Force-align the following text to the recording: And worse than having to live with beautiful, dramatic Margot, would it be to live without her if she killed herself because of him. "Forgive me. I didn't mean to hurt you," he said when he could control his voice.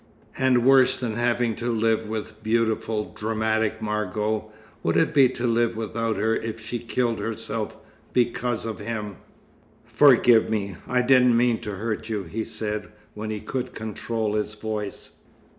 And 0.35 0.65
worse 0.65 0.97
than 0.97 1.13
having 1.13 1.55
to 1.57 1.71
live 1.71 2.09
with 2.09 2.41
beautiful, 2.41 3.13
dramatic 3.13 3.83
Margot, 3.83 4.51
would 4.81 4.97
it 4.97 5.13
be 5.13 5.29
to 5.29 5.45
live 5.45 5.75
without 5.75 6.17
her 6.17 6.35
if 6.35 6.59
she 6.59 6.79
killed 6.79 7.19
herself 7.19 7.77
because 8.11 8.65
of 8.65 8.79
him. 8.79 9.17
"Forgive 9.85 10.49
me. 10.49 10.75
I 10.87 11.03
didn't 11.03 11.37
mean 11.37 11.61
to 11.61 11.75
hurt 11.75 12.09
you," 12.09 12.23
he 12.23 12.43
said 12.43 12.87
when 13.13 13.29
he 13.29 13.41
could 13.41 13.75
control 13.75 14.33
his 14.33 14.55
voice. 14.55 15.17